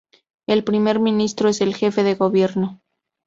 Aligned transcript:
El 0.47 0.63
primer 0.63 0.97
ministro 0.99 1.47
es 1.47 1.61
el 1.61 1.75
jefe 1.75 2.01
de 2.01 2.15
gobierno. 2.15 2.81